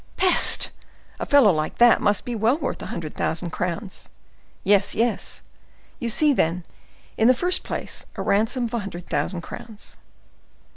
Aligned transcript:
"Peste! 0.17 0.71
a 1.19 1.27
fellow 1.27 1.53
like 1.53 1.77
that 1.77 2.01
must 2.01 2.25
be 2.25 2.33
well 2.33 2.57
worth 2.57 2.81
a 2.81 2.87
hundred 2.87 3.13
thousand 3.13 3.51
crowns." 3.51 4.09
"Yes, 4.63 4.95
yes!" 4.95 5.43
"You 5.99 6.09
see, 6.09 6.33
then—in 6.33 7.27
the 7.27 7.35
first 7.35 7.63
place, 7.63 8.07
a 8.15 8.23
ransom 8.23 8.63
of 8.65 8.73
a 8.73 8.79
hundred 8.79 9.07
thousand 9.09 9.41
crowns." 9.41 9.97